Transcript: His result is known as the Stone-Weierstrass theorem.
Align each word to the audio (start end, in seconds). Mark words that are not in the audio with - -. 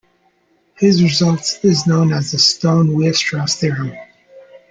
His 0.79 1.03
result 1.03 1.59
is 1.61 1.85
known 1.85 2.11
as 2.11 2.31
the 2.31 2.39
Stone-Weierstrass 2.39 3.57
theorem. 3.59 3.93